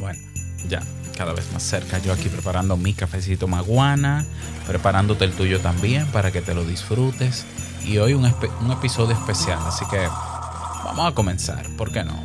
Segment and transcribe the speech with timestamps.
[0.00, 0.18] Bueno,
[0.66, 0.82] ya,
[1.16, 1.98] cada vez más cerca.
[1.98, 4.24] Yo aquí preparando mi cafecito maguana,
[4.66, 7.44] preparándote el tuyo también para que te lo disfrutes.
[7.84, 9.98] Y hoy un, episodio especial, así que
[10.84, 12.18] vamos a comenzar, ¿por qué no?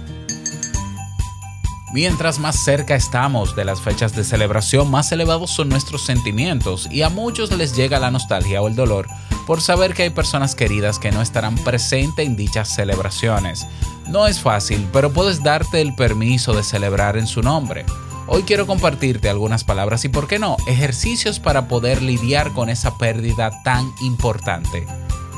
[1.94, 7.04] Mientras más cerca estamos de las fechas de celebración, más elevados son nuestros sentimientos y
[7.04, 9.08] a muchos les llega la nostalgia o el dolor
[9.48, 13.66] por saber que hay personas queridas que no estarán presentes en dichas celebraciones.
[14.08, 17.86] No es fácil, pero puedes darte el permiso de celebrar en su nombre.
[18.28, 22.98] Hoy quiero compartirte algunas palabras y, por qué no, ejercicios para poder lidiar con esa
[22.98, 24.86] pérdida tan importante.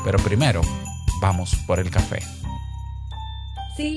[0.04, 0.62] Pero primero,
[1.20, 2.20] vamos por el café.
[3.76, 3.96] Si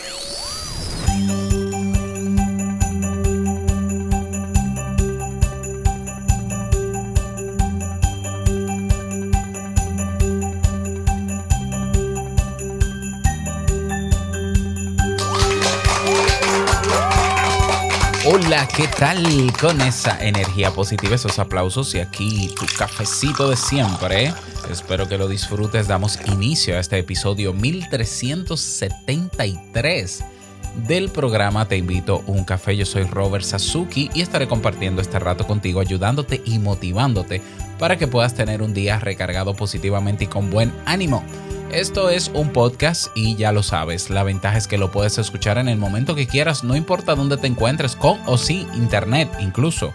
[18.51, 19.23] Hola, ¿qué tal
[19.61, 24.33] con esa energía positiva, esos aplausos y aquí tu cafecito de siempre?
[24.69, 25.87] Espero que lo disfrutes.
[25.87, 30.25] Damos inicio a este episodio 1373
[30.85, 32.75] del programa Te invito a un café.
[32.75, 37.41] Yo soy Robert Sasuki y estaré compartiendo este rato contigo, ayudándote y motivándote
[37.79, 41.23] para que puedas tener un día recargado positivamente y con buen ánimo.
[41.73, 45.57] Esto es un podcast y ya lo sabes, la ventaja es que lo puedes escuchar
[45.57, 49.93] en el momento que quieras, no importa dónde te encuentres, con o sin internet incluso.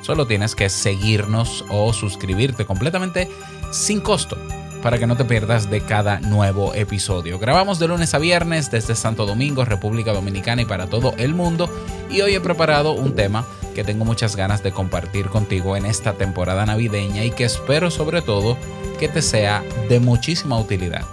[0.00, 3.30] Solo tienes que seguirnos o suscribirte completamente
[3.70, 4.36] sin costo
[4.82, 7.38] para que no te pierdas de cada nuevo episodio.
[7.38, 11.70] Grabamos de lunes a viernes desde Santo Domingo, República Dominicana y para todo el mundo.
[12.10, 13.46] Y hoy he preparado un tema
[13.76, 18.22] que tengo muchas ganas de compartir contigo en esta temporada navideña y que espero sobre
[18.22, 18.58] todo
[19.02, 21.04] que te sea de muchísima utilidad.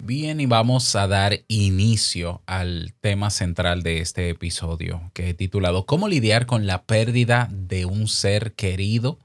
[0.00, 5.86] Bien, y vamos a dar inicio al tema central de este episodio, que he titulado
[5.86, 9.18] ¿Cómo lidiar con la pérdida de un ser querido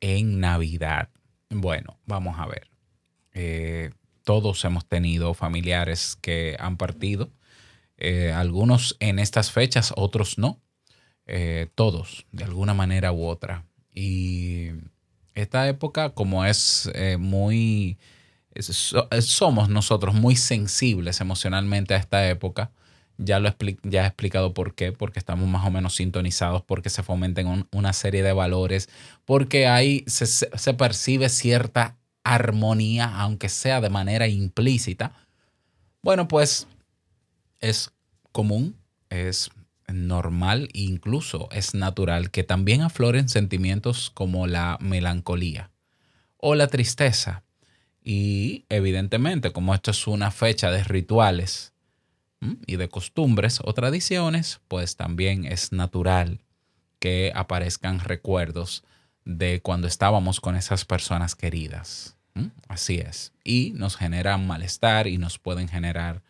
[0.00, 1.10] en Navidad?
[1.54, 2.70] Bueno, vamos a ver.
[3.34, 3.90] Eh,
[4.24, 7.30] todos hemos tenido familiares que han partido,
[7.98, 10.60] eh, algunos en estas fechas, otros no,
[11.26, 13.66] eh, todos, de alguna manera u otra.
[13.94, 14.68] Y
[15.34, 17.98] esta época, como es muy,
[19.20, 22.70] somos nosotros muy sensibles emocionalmente a esta época,
[23.18, 27.02] ya, lo ya he explicado por qué, porque estamos más o menos sintonizados, porque se
[27.02, 28.88] fomenten una serie de valores,
[29.24, 35.12] porque ahí se, se percibe cierta armonía, aunque sea de manera implícita.
[36.02, 36.66] Bueno, pues
[37.60, 37.92] es
[38.32, 38.76] común,
[39.10, 39.50] es
[39.92, 45.70] normal incluso es natural que también afloren sentimientos como la melancolía
[46.38, 47.44] o la tristeza.
[48.04, 51.71] Y evidentemente, como esto es una fecha de rituales,
[52.66, 56.40] y de costumbres o tradiciones, pues también es natural
[56.98, 58.84] que aparezcan recuerdos
[59.24, 62.16] de cuando estábamos con esas personas queridas.
[62.68, 63.32] Así es.
[63.44, 66.22] Y nos generan malestar y nos pueden generar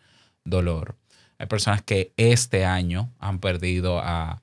[0.43, 0.95] dolor.
[1.37, 4.39] Hay personas que este año han perdido a,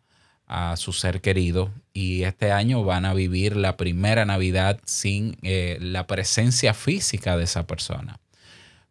[0.77, 6.09] su ser querido y este año van a vivir la primera Navidad sin eh, la
[6.09, 8.19] presencia física de esa persona.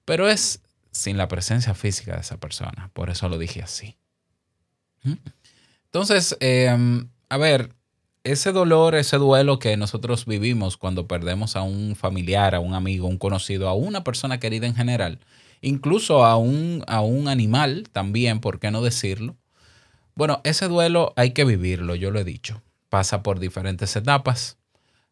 [0.06, 0.62] Pero es
[1.00, 2.92] sin la presencia física de esa persona.
[2.94, 3.98] Por eso lo dije así.
[5.04, 5.14] ¿Mm?
[5.86, 7.74] Entonces, em, a ver,
[8.24, 13.08] ese dolor, ese duelo que nosotros vivimos cuando perdemos a un familiar, a un amigo,
[13.08, 15.20] a un conocido, a una persona querida en general,
[15.62, 19.38] incluso a un, a un animal también, ¿por qué no decirlo?
[20.16, 22.62] Bueno, ese duelo hay que vivirlo, yo lo he dicho.
[22.90, 24.59] Pasa por diferentes etapas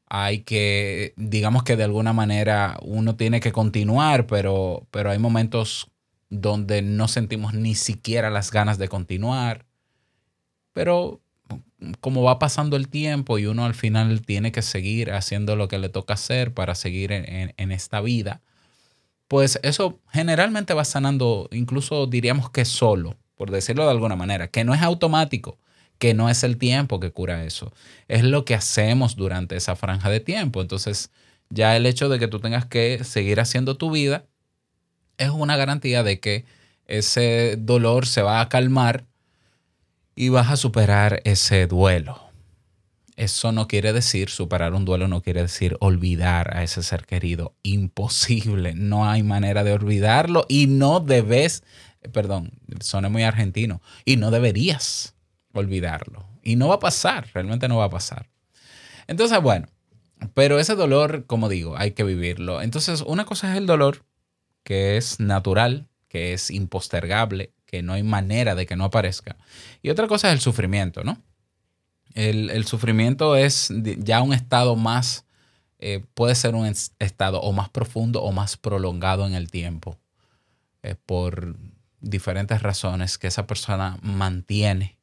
[0.10, 5.92] hay que, digamos que de alguna manera uno tiene que continuar, pero, pero hay momentos
[6.30, 9.66] donde no sentimos ni siquiera las ganas de continuar.
[10.74, 11.22] Pero
[12.00, 15.78] como va pasando el tiempo y uno al final tiene que seguir haciendo lo que
[15.78, 18.42] le toca hacer para seguir en, esta vida,
[19.28, 24.64] pues eso generalmente va sanando, incluso diríamos que solo, por decirlo de alguna manera, que
[24.64, 25.60] no es automático,
[26.00, 27.74] que no es el tiempo que cura eso,
[28.08, 30.62] es lo que hacemos durante esa franja de tiempo.
[30.62, 31.12] Entonces,
[31.50, 34.26] ya el hecho de que tú tengas que seguir haciendo tu vida
[35.18, 36.46] es una garantía de que
[36.86, 39.06] ese dolor se va a calmar
[40.16, 42.28] y vas a superar ese duelo.
[43.16, 47.56] Eso no quiere decir, superar un duelo no quiere decir olvidar a ese ser querido.
[47.64, 48.76] Imposible.
[48.76, 51.64] No hay manera de olvidarlo y no debes,
[52.14, 55.16] perdón, suena muy argentino, y no deberías
[55.60, 56.28] olvidarlo.
[56.44, 58.30] Y no va a pasar, realmente no va a pasar.
[59.08, 59.68] Entonces, bueno,
[60.34, 62.62] pero ese dolor, como digo, hay que vivirlo.
[62.62, 64.06] Entonces, una cosa es el dolor,
[64.64, 69.38] que es natural, que es impostergable, que no hay manera de que no aparezca.
[69.82, 71.22] Y otra cosa es el sufrimiento, ¿no?
[72.14, 75.26] El, sufrimiento es ya un estado más,
[75.78, 80.00] eh, puede ser un estado o más profundo o más prolongado en el tiempo,
[80.82, 81.56] eh, por
[82.02, 84.97] diferentes razones que esa persona mantiene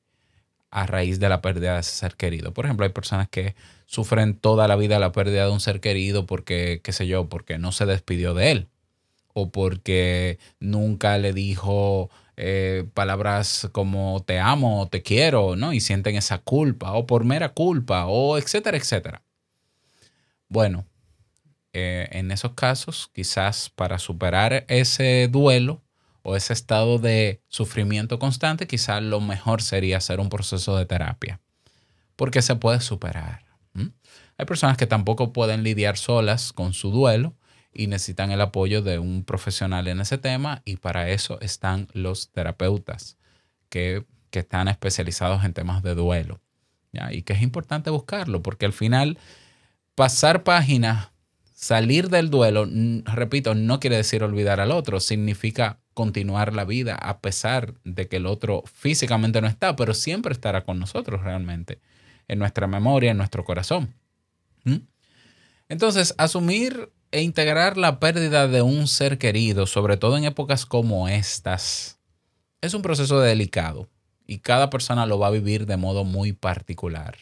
[0.75, 2.53] a raíz de la pérdida de ese ser querido.
[2.53, 3.55] Por ejemplo, hay personas que
[3.87, 7.59] sufren toda la vida la pérdida de un ser querido porque, qué sé yo, porque
[7.59, 8.69] no se despidió de él
[9.35, 15.73] o porque nunca le dijo eh, palabras como te amo te quiero, ¿no?
[15.73, 19.23] Y sienten esa culpa o por mera culpa o etcétera, etcétera.
[20.49, 20.87] Bueno,
[21.73, 25.84] eh, en esos casos, quizás para superar ese duelo
[26.25, 31.41] o ese estado de sufrimiento constante, quizás lo mejor sería hacer un proceso de terapia,
[32.17, 33.45] porque se puede superar.
[34.37, 37.37] Hay personas que tampoco pueden lidiar solas con su duelo
[37.73, 42.31] y necesitan el apoyo de un profesional en ese tema y para eso están los
[42.33, 43.17] terapeutas
[43.69, 46.41] que, están especializados en temas de duelo.
[47.13, 49.17] Y que es importante buscarlo porque al final
[49.95, 51.13] pasar páginas,
[51.55, 52.67] salir del duelo,
[53.05, 58.17] repito, no quiere decir olvidar al otro, significa continuar la vida a pesar de que
[58.17, 61.81] el otro físicamente no está, pero siempre estará con nosotros realmente,
[62.29, 63.95] en nuestra memoria, en nuestro corazón.
[65.69, 71.09] Entonces, asumir e integrar la pérdida de un ser querido, sobre todo en épocas como
[71.09, 71.99] estas,
[72.61, 73.89] es un proceso delicado
[74.27, 77.17] y cada persona lo va a vivir de modo muy particular.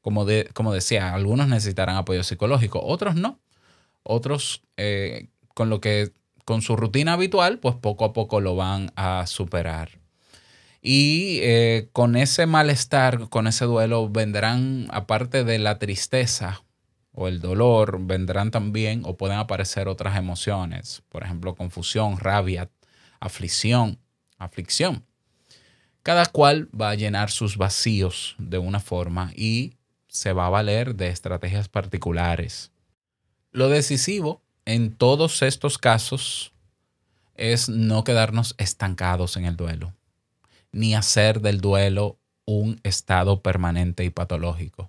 [0.00, 3.38] Como, como decía, algunos necesitarán apoyo psicológico, otros no.
[4.02, 6.12] Otros, eh, con lo que
[6.50, 10.00] con su rutina habitual, pues poco a poco lo van a superar.
[10.82, 16.64] Y eh, con ese malestar, con ese duelo, vendrán, aparte de la tristeza,
[17.12, 22.68] o el dolor vendrán también o pueden aparecer otras emociones, por ejemplo, confusión, rabia,
[23.20, 24.00] aflicción,
[24.36, 25.04] aflicción.
[26.02, 29.74] Cada cual va a llenar sus vacíos de una forma y
[30.08, 32.72] se va a valer de estrategias particulares.
[33.52, 36.52] Lo decisivo en todos estos casos
[37.34, 39.94] es no quedarnos estancados en el duelo,
[40.70, 44.88] ni hacer del duelo un estado permanente y patológico.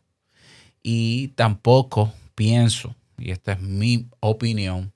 [0.83, 4.93] Y tampoco pienso, y esta es mi opinión,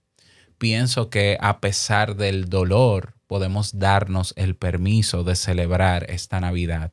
[0.59, 6.91] pienso que a pesar del dolor podemos darnos el permiso de celebrar esta Navidad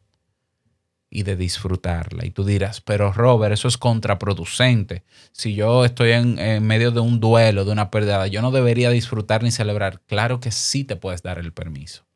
[1.15, 2.25] y de disfrutarla.
[2.25, 5.05] Y tú dirás, pero Robert, eso es contraproducente.
[5.33, 9.43] Si yo estoy en, medio de un duelo, de una pérdida, yo no debería disfrutar
[9.43, 10.01] ni celebrar.
[10.07, 12.07] Claro que sí te puedes dar el permiso.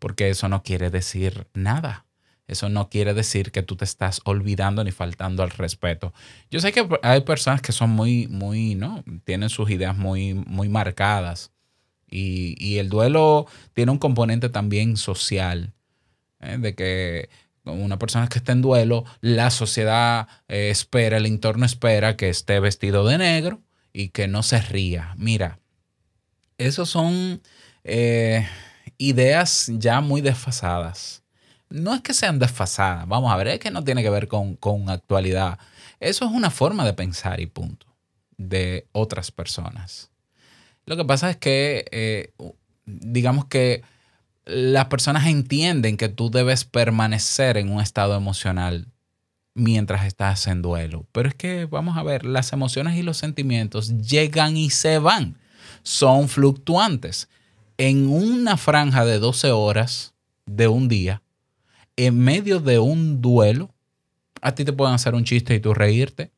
[0.00, 2.04] Porque eso no quiere decir nada.
[2.48, 6.12] Eso no quiere decir que tú te estás olvidando ni faltando al respeto.
[6.50, 9.04] Yo sé que hay personas que son muy, muy, ¿no?
[9.22, 11.52] Tienen sus ideas muy, muy marcadas.
[12.10, 15.72] Y, el duelo tiene un componente también social,
[16.40, 16.58] ¿eh?
[16.58, 17.30] de que
[17.64, 22.60] una persona que está en duelo, la sociedad eh, espera, el entorno espera que esté
[22.60, 23.60] vestido de negro
[23.92, 25.14] y que no se ría.
[25.16, 25.58] Mira,
[26.58, 27.42] esos son
[27.84, 28.48] eh,
[28.98, 31.22] ideas ya muy desfasadas
[31.72, 34.58] no es que sean desfasadas, vamos a ver, es que no tiene que ver con,
[34.88, 35.58] actualidad.
[36.00, 37.86] Eso es una forma de pensar y punto,
[38.36, 40.10] de otras personas.
[40.84, 42.32] Lo que pasa es que, eh,
[42.84, 43.82] digamos que
[44.44, 48.88] las personas entienden que tú debes permanecer en un estado emocional
[49.54, 51.06] mientras estás en duelo.
[51.12, 55.38] Pero es que, vamos a ver, las emociones y los sentimientos llegan y se van.
[55.82, 57.28] Son fluctuantes.
[57.78, 60.14] En una franja de 12 horas
[60.46, 61.22] de un día,
[61.96, 63.74] en medio de un duelo,
[64.40, 66.32] a ti te pueden hacer un chiste y tú reírte.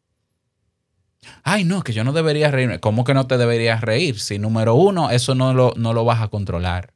[1.43, 2.81] Ay, no, que yo no debería reírme.
[2.81, 4.21] ¿Cómo que no te deberías reír?
[4.21, 6.94] Si número uno, eso no lo, no lo vas a controlar.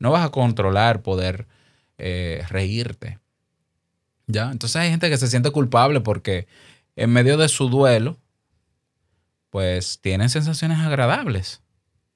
[0.00, 1.46] No vas a controlar poder
[1.98, 3.20] eh, reírte.
[4.26, 4.50] ¿Ya?
[4.50, 6.48] Entonces hay gente que se siente culpable porque
[6.96, 8.18] en medio de su duelo,
[9.50, 11.62] pues tienen sensaciones agradables.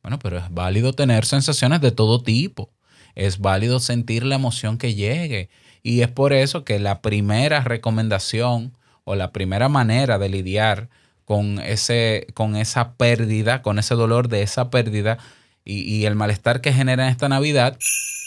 [0.02, 2.72] Bueno, pero es válido tener sensaciones de todo tipo.
[3.14, 5.48] Es válido sentir la emoción que llegue.
[5.82, 10.88] Y es por eso que la primera recomendación o la primera manera de lidiar
[11.24, 15.18] con, ese, con esa pérdida, con ese dolor de esa pérdida
[15.64, 17.78] y, y el malestar que genera en esta Navidad,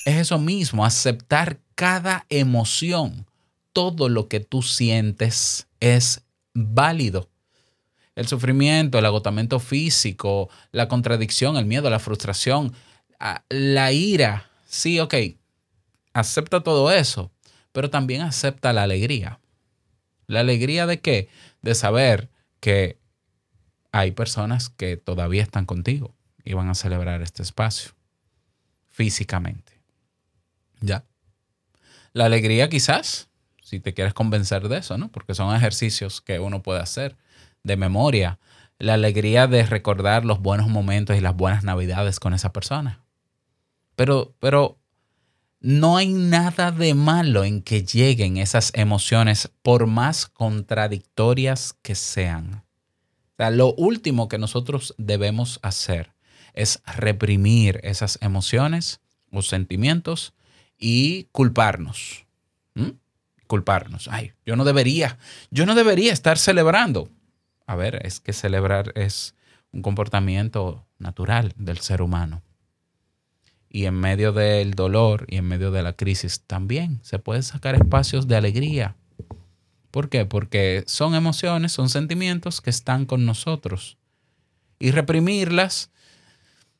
[0.05, 3.27] es eso mismo, aceptar cada emoción.
[3.73, 7.29] Todo lo que tú sientes es válido.
[8.15, 12.73] El sufrimiento, el agotamiento físico, la contradicción, el miedo, la frustración,
[13.49, 14.49] la ira.
[14.65, 15.13] Sí, ok,
[16.13, 17.31] acepta todo eso,
[17.71, 19.39] pero también acepta la alegría.
[20.25, 21.29] ¿La alegría de qué?
[21.61, 22.29] De saber
[22.59, 22.97] que
[23.91, 26.16] hay personas que todavía están contigo
[26.47, 27.91] y van a celebrar este espacio
[28.85, 29.73] físicamente.
[30.79, 31.03] ¿Ya?
[32.13, 33.29] La alegría quizás,
[33.61, 35.11] si te quieres convencer de eso, ¿no?
[35.11, 37.17] Porque son ejercicios que uno puede hacer
[37.63, 38.39] de memoria.
[38.79, 43.03] La alegría de recordar los buenos momentos y las buenas navidades con esa persona.
[43.95, 44.79] Pero, pero
[45.59, 52.63] no hay nada de malo en que lleguen esas emociones por más contradictorias que sean.
[53.37, 56.16] lo último que nosotros debemos hacer
[56.57, 58.99] es reprimir esas emociones
[59.31, 60.33] o sentimientos
[60.77, 62.25] y culparnos.
[63.45, 64.09] Culparnos.
[64.11, 65.17] Ay, yo no debería,
[65.51, 67.09] yo no debería estar celebrando.
[67.65, 69.35] A ver, es que celebrar es
[69.71, 72.41] un comportamiento natural del ser humano.
[73.69, 77.75] Y en medio del dolor y en medio de la crisis también se pueden sacar
[77.75, 78.95] espacios de alegría.
[79.91, 80.25] ¿Por qué?
[80.25, 83.97] Porque son emociones, son sentimientos que están con nosotros.
[84.79, 85.91] Y reprimirlas,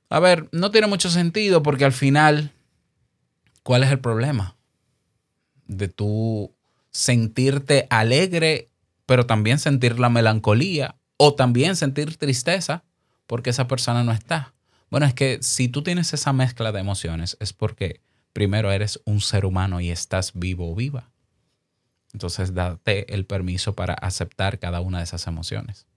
[0.10, 2.54] a ver, no tiene mucho sentido porque al final
[3.68, 4.56] ¿Cuál es el problema?
[5.66, 6.56] De tú
[6.90, 8.70] sentirte alegre,
[9.06, 12.86] pero también sentir la melancolía o también sentir tristeza
[13.26, 14.54] porque esa persona no está.
[14.90, 18.00] Bueno, es que si tú tienes esa mezcla de emociones es porque
[18.32, 21.12] primero eres un ser humano y estás vivo o viva.
[22.14, 25.88] Entonces date el permiso para aceptar cada una de esas emociones.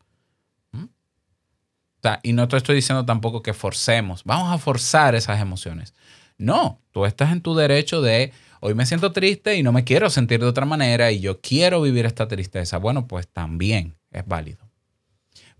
[2.03, 2.09] ¿Mm?
[2.23, 5.95] y no te estoy diciendo tampoco que forcemos, vamos a forzar esas emociones.
[6.39, 10.09] No, tú estás en tu derecho de, hoy me siento triste y no me quiero
[10.09, 12.79] sentir de otra manera y yo quiero vivir esta tristeza.
[12.79, 14.71] Bueno, pues también es válido.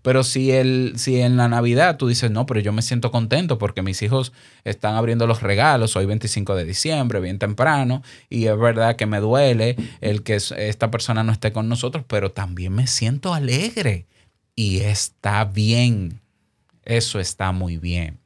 [0.01, 3.59] Pero si, el, si en la Navidad tú dices, no, pero yo me siento contento
[3.59, 4.33] porque mis hijos
[4.63, 9.19] están abriendo los regalos, hoy 25 de diciembre, bien temprano, y es verdad que me
[9.19, 14.07] duele el que esta persona no esté con nosotros, pero también me siento alegre
[14.55, 16.20] y está bien.
[16.83, 18.19] Eso está muy bien.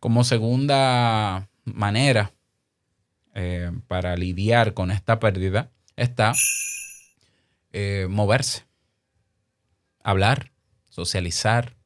[0.00, 2.32] Como segunda manera
[3.34, 6.32] eh, para lidiar con esta pérdida está
[7.72, 8.66] eh, moverse,
[10.02, 10.52] hablar,
[10.88, 11.76] socializar,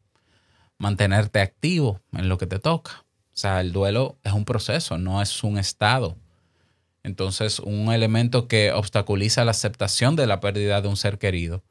[0.79, 3.05] mantenerte activo en lo que te toca.
[3.33, 6.17] O sea, el duelo es un proceso, no es un estado.
[7.03, 11.65] Entonces, un elemento que obstaculiza la aceptación de la pérdida de un ser querido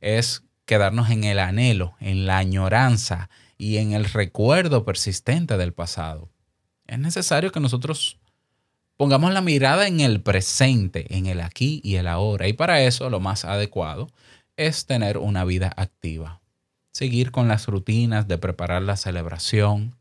[0.00, 6.30] es quedarnos en el anhelo, en la añoranza, y en el recuerdo persistente del pasado.
[6.86, 8.18] Es necesario que nosotros
[8.96, 12.46] pongamos la mirada en el presente, en el aquí y el ahora.
[12.46, 14.06] Y para eso lo más adecuado
[14.56, 16.40] es tener una vida activa.
[16.92, 19.96] Seguir con las rutinas de preparar la celebración,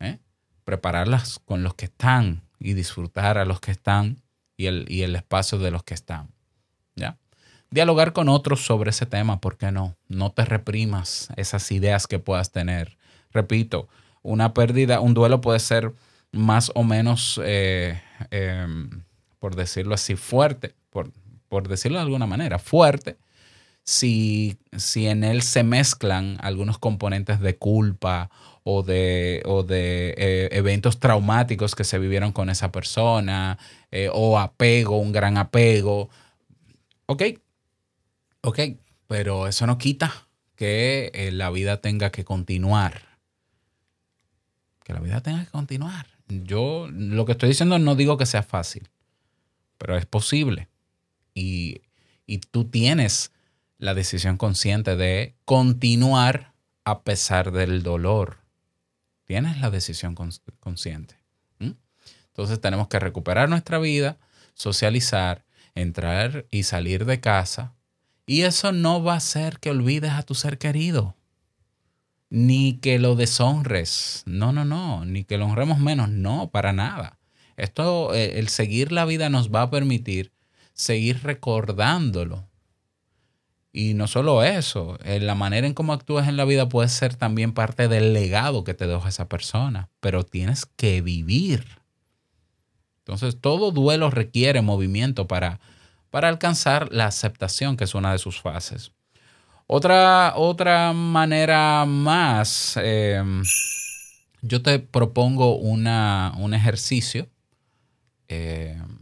[0.00, 0.20] ¿eh?
[0.64, 4.22] prepararlas con los que están y disfrutar a los que están
[4.56, 6.31] y el, y el espacio de los que están.
[7.72, 9.96] Dialogar con otros sobre ese tema, ¿por qué no?
[10.06, 12.98] No te reprimas esas ideas que puedas tener.
[13.32, 13.88] Repito,
[14.20, 15.94] una pérdida, un duelo puede ser
[16.32, 17.98] más o menos, eh,
[18.30, 19.04] em,
[19.38, 21.12] por decirlo así, fuerte, por,
[21.48, 23.16] por, decirlo de alguna manera, fuerte,
[23.84, 28.28] si, si en él se mezclan algunos componentes de culpa
[28.64, 33.58] o de, o de eh, eventos traumáticos que se vivieron con esa persona,
[33.90, 36.10] eh, o apego, un gran apego.
[37.06, 37.22] Ok,
[38.42, 38.58] Ok,
[39.06, 43.02] pero eso no quita que eh, la vida tenga que continuar.
[44.84, 46.08] Que la vida tenga que continuar.
[46.28, 48.88] Yo lo que estoy diciendo no digo que sea fácil,
[49.78, 50.68] pero es posible.
[51.34, 51.82] Y,
[52.26, 53.32] y tú tienes
[53.78, 56.52] la decisión consciente de continuar
[56.84, 58.38] a pesar del dolor.
[59.24, 61.16] Tienes la decisión consciente.
[62.32, 64.18] Entonces tenemos que recuperar nuestra vida,
[64.54, 65.44] socializar,
[65.74, 67.74] entrar y salir de casa,
[68.32, 71.14] y eso no va a hacer que olvides a tu ser querido,
[72.30, 74.22] ni que lo deshonres.
[74.24, 77.18] No, no, no, ni que lo honremos menos, no, para nada.
[77.58, 80.32] Esto, eh, el seguir la vida nos va a permitir
[80.72, 82.48] seguir recordándolo.
[83.70, 87.14] Y no solo eso, eh, la manera en cómo actúas en la vida puede ser
[87.14, 91.66] también parte del legado que te deja esa persona, pero tienes que vivir.
[93.00, 95.60] Entonces, todo duelo requiere movimiento para,
[96.12, 98.92] para alcanzar la aceptación, que es una de sus fases.
[99.66, 103.42] Otra, otra manera más, em,
[104.42, 107.30] yo te propongo una, un ejercicio
[108.28, 108.98] em,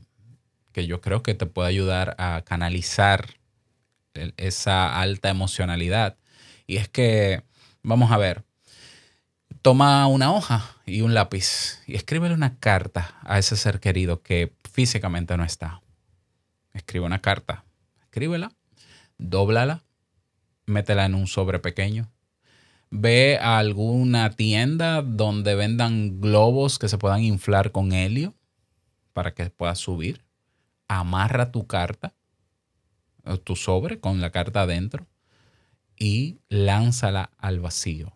[0.72, 3.26] que yo creo que te puede ayudar a canalizar
[4.36, 6.16] esa alta emocionalidad.
[6.68, 7.42] Y es que,
[7.82, 8.44] vamos a ver,
[9.62, 14.52] toma una hoja y un lápiz y escríbele una carta a ese ser querido que
[14.72, 15.80] físicamente no está.
[16.72, 17.64] Escribe una carta,
[18.02, 18.52] escríbela,
[19.18, 19.82] dóblala,
[20.66, 22.10] métela en un sobre pequeño.
[22.90, 28.34] Ve a alguna tienda donde vendan globos que se puedan inflar con helio
[29.12, 30.24] para que puedas subir.
[30.88, 32.14] Amarra tu carta
[33.38, 35.06] tu sobre con la carta adentro
[35.96, 38.12] y lánzala al vacío.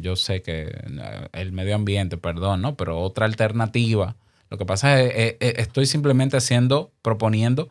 [0.00, 2.76] yo sé que eh, el medio ambiente, perdón, ¿no?
[2.76, 4.16] Pero otra alternativa.
[4.52, 7.70] Lo que pasa es que estoy simplemente haciendo, proponiendo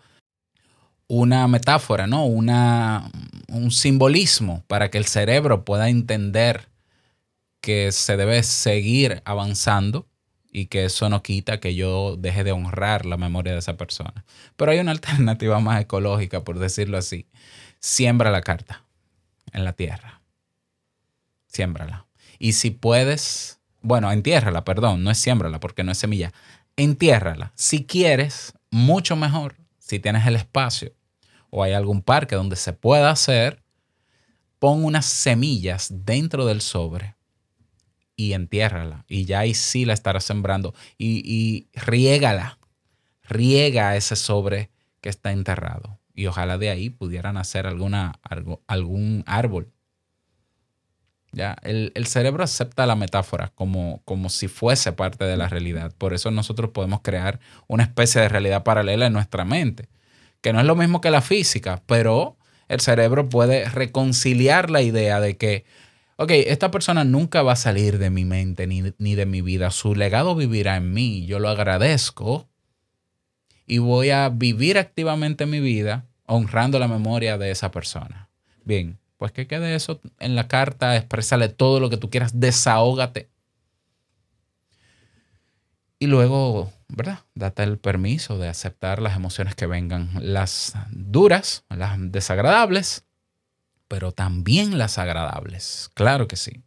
[1.05, 2.25] una metáfora, ¿no?
[2.25, 6.69] Un simbolismo para que el cerebro pueda entender
[7.59, 10.07] que se debe seguir avanzando
[10.51, 14.25] y que eso no quita que yo deje de honrar la memoria de esa persona.
[14.55, 17.27] Pero hay una alternativa más ecológica, por decirlo así.
[17.79, 18.83] Siembra la carta
[19.53, 20.23] en la tierra.
[21.45, 22.07] Siémbrala.
[22.39, 26.33] Y si puedes, bueno, entiérrala, perdón, no es siémbrala porque no es semilla.
[26.81, 27.51] Entiérrala.
[27.53, 30.95] Si quieres, mucho mejor, si tienes el espacio
[31.51, 33.61] o hay algún parque donde se pueda hacer,
[34.57, 37.15] pon unas semillas dentro del sobre
[38.15, 39.05] y entiérrala.
[39.07, 40.73] Y ya ahí sí la estarás sembrando.
[40.97, 42.57] Y, y riégala.
[43.29, 44.71] Riega ese sobre
[45.01, 45.99] que está enterrado.
[46.15, 48.19] Y ojalá de ahí pudieran hacer alguna,
[48.65, 49.71] algún árbol.
[51.33, 51.55] ¿Ya?
[51.63, 55.93] El, cerebro acepta la metáfora como, como si fuese parte de la realidad.
[55.97, 59.87] Por eso nosotros podemos crear una especie de realidad paralela en nuestra mente,
[60.41, 65.19] que no es lo mismo que la física, pero el cerebro puede reconciliar la idea
[65.19, 65.65] de que
[66.21, 69.71] ok, esta persona nunca va a salir de mi mente ni, de mi vida.
[69.71, 71.25] Su legado vivirá en mí.
[71.25, 72.47] Yo lo agradezco
[73.65, 78.29] y voy a vivir activamente mi vida honrando la memoria de esa persona.
[78.63, 83.29] Bien, pues que quede eso en la carta, exprésale todo lo que tú quieras, desahógate.
[85.99, 87.19] Y luego, ¿verdad?
[87.35, 93.05] Date el permiso de aceptar las emociones que vengan, las duras, las desagradables,
[93.87, 95.91] pero también las agradables.
[95.93, 96.63] Claro que sí.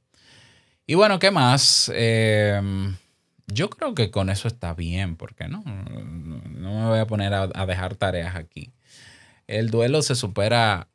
[0.86, 1.90] Y bueno, ¿qué más?
[1.92, 2.94] Em,
[3.48, 7.66] yo creo que con eso está bien, porque no, no me voy a poner a,
[7.66, 8.70] dejar tareas aquí.
[9.48, 10.86] El duelo se supera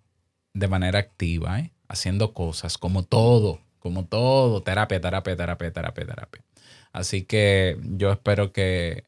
[0.54, 1.72] de manera activa, ¿eh?
[1.88, 6.44] haciendo cosas, como todo, como todo, terapia, terapia, terapia, terapia, terapia.
[6.92, 9.06] Así que yo espero que,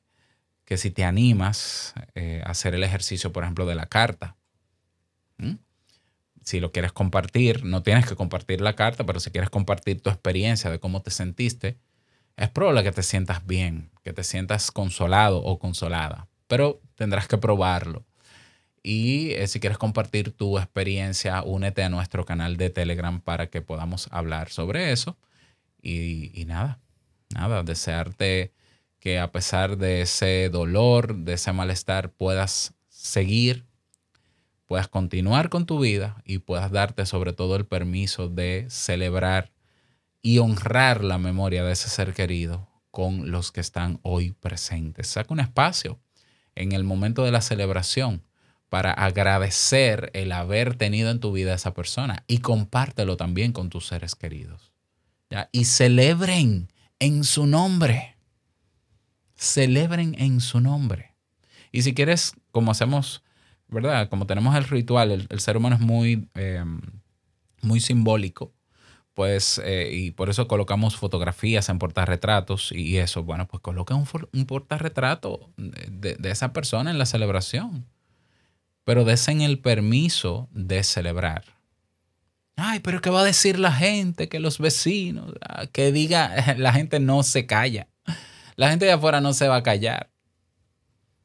[0.66, 4.38] que si te animas eh, a hacer el ejercicio, por ejemplo, de la carta,
[6.44, 10.10] si lo quieres compartir, no tienes que compartir la carta, pero si quieres compartir tu
[10.10, 11.78] experiencia de cómo te sentiste,
[12.36, 17.38] es probable que te sientas bien, que te sientas consolado o consolada, pero tendrás que
[17.38, 18.06] probarlo.
[18.84, 23.62] Y eh, si quieres compartir tu experiencia, únete a nuestro canal de Telegram para que
[23.62, 25.18] podamos hablar sobre eso.
[25.82, 26.80] Y, y nada,
[27.34, 28.54] nada, desearte
[29.00, 33.66] que a pesar de ese dolor, de ese malestar, puedas seguir
[34.72, 39.52] puedas continuar con tu vida y puedas darte sobre todo el permiso de celebrar
[40.22, 45.08] y honrar la memoria de ese ser querido con los que están hoy presentes.
[45.08, 46.00] Saca un espacio
[46.56, 48.24] en el momento de la celebración
[48.72, 53.70] para agradecer el haber tenido en tu vida a esa persona y compártelo también con
[53.70, 54.72] tus seres queridos.
[55.52, 58.16] Y celebren en su nombre.
[59.36, 61.14] Celebren en su nombre.
[61.72, 63.24] Y si quieres, como hacemos
[63.72, 64.10] ¿verdad?
[64.10, 66.64] Como tenemos el ritual, el, ser humano es muy, eh,
[67.62, 68.54] muy simbólico,
[69.14, 74.06] pues, eh, y por eso colocamos fotografías en portarretratos y eso, bueno, pues coloca un,
[74.34, 77.86] un portarretrato de, de, esa persona en la celebración,
[78.84, 81.44] pero desen el permiso de celebrar.
[82.56, 84.30] Ay, pero ¿qué va a decir la gente?
[84.30, 87.88] Que los vecinos, ah, que diga, la gente no se calla.
[88.56, 90.12] La gente de afuera no se va a callar.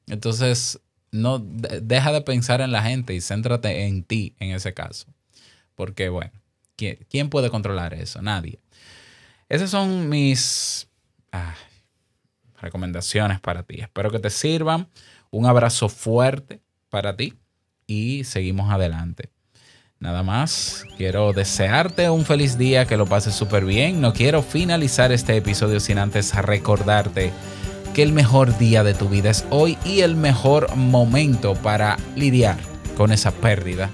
[0.06, 5.06] Entonces, no deja de pensar en la gente y céntrate en ti en ese caso.
[5.74, 6.32] Porque, bueno,
[6.76, 8.22] ¿quién, puede controlar eso?
[8.22, 8.60] Nadie.
[9.48, 10.88] Esos son mis
[12.60, 13.80] recomendaciones para ti.
[13.80, 14.88] Espero que te sirvan.
[15.30, 17.34] Un abrazo fuerte para ti
[17.86, 19.30] y seguimos adelante.
[19.98, 24.00] Nada más, quiero desearte un feliz día, que lo pases súper bien.
[24.00, 27.32] No quiero finalizar este episodio sin antes recordarte
[27.94, 32.58] que el mejor día de tu vida es hoy y el mejor momento para lidiar
[32.96, 33.88] con esa pérdida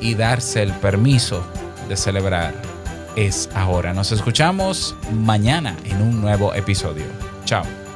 [0.00, 1.44] y darse el permiso
[1.88, 2.54] de celebrar
[3.16, 3.92] es ahora.
[3.92, 7.06] Nos escuchamos mañana en un nuevo episodio.
[7.44, 7.87] Chao.